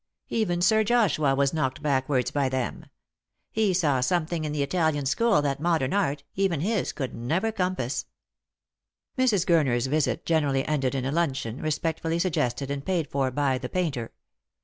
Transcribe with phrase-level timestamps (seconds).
[0.29, 2.87] Even Sir Joshua was knocked backwards by them.
[3.51, 8.07] He saw something in the Italian school that modern art— even his— could never compass."
[9.15, 9.45] Mrs.
[9.45, 14.11] Gurner's visit generally ended in a luncheon, respectfully suggested and paid for by the painter.